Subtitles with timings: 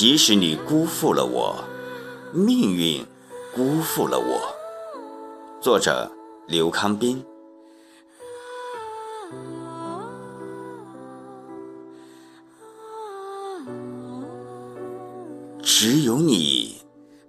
[0.00, 1.62] 即使你辜负了我，
[2.32, 3.04] 命运
[3.54, 4.40] 辜负了我。
[5.60, 6.10] 作者：
[6.46, 7.22] 刘康斌。
[15.62, 16.80] 只有你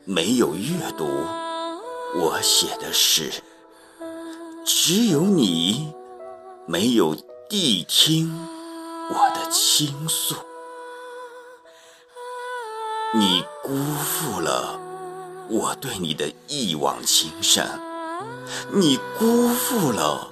[0.06, 1.04] 没有阅读
[2.16, 3.30] 我写的诗，
[4.64, 5.94] 只有你
[6.66, 7.14] 没有
[7.50, 8.34] 谛听
[9.10, 10.36] 我的倾诉。
[13.22, 14.80] 你辜负了
[15.48, 17.64] 我对你的一往情深，
[18.74, 20.32] 你辜负了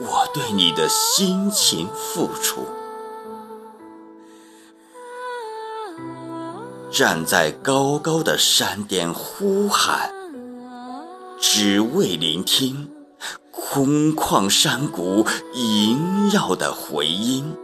[0.00, 2.66] 我对你的辛勤付出。
[6.90, 10.10] 站在高高的山巅呼喊，
[11.38, 12.90] 只为聆听
[13.52, 17.56] 空旷山谷萦绕的回音。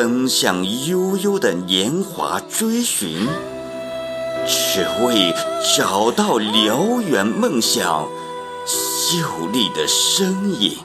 [0.00, 3.28] 奔向悠悠的年华，追寻，
[4.46, 5.30] 只为
[5.76, 8.08] 找到辽远梦想
[8.64, 9.18] 秀
[9.52, 10.78] 丽的身影。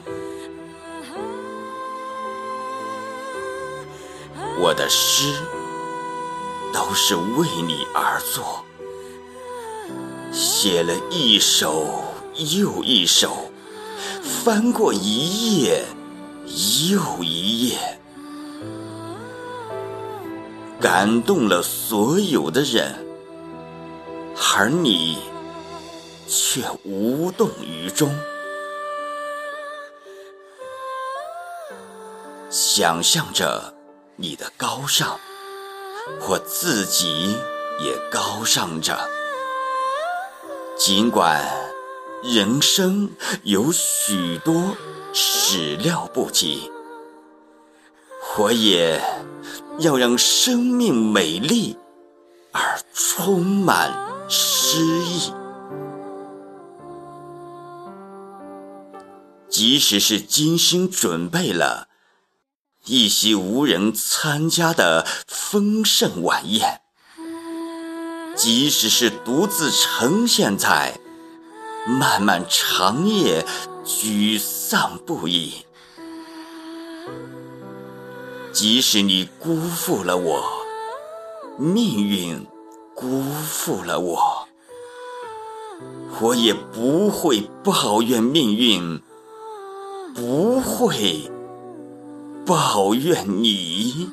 [4.58, 5.32] 我的诗
[6.74, 8.66] 都是为你而作，
[10.30, 13.50] 写了一首又一首，
[14.22, 15.86] 翻过一页
[16.90, 17.78] 又一页。
[20.88, 23.04] 感动了所有的人，
[24.54, 25.18] 而你
[26.28, 28.16] 却无动于衷。
[32.48, 33.74] 想象着
[34.14, 35.18] 你的高尚，
[36.28, 37.34] 我自己
[37.80, 38.96] 也高尚着。
[40.78, 41.44] 尽管
[42.22, 43.10] 人生
[43.42, 44.76] 有许多
[45.12, 46.70] 始料不及，
[48.38, 49.00] 我也。
[49.78, 51.76] 要让生命美丽
[52.50, 53.92] 而充满
[54.26, 55.30] 诗意，
[59.50, 61.88] 即使是精心准备了
[62.86, 66.80] 一席无人参加的丰盛晚宴，
[68.34, 70.98] 即使是独自呈现在
[71.86, 73.44] 漫漫长夜，
[73.84, 75.66] 沮丧不已。
[78.56, 80.42] 即使你辜负了我，
[81.58, 82.46] 命运
[82.94, 84.48] 辜负了我，
[86.22, 89.02] 我也不会抱怨命运，
[90.14, 91.30] 不会
[92.46, 94.08] 抱怨你。